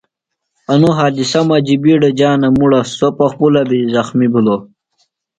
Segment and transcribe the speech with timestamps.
[0.73, 4.61] انوۡ حادِثہ مجیۡ بِیڈہ جانہ مُڑہ۔ سوۡ پخپُلہ بیۡ زخمیۡ بِھلوۡ۔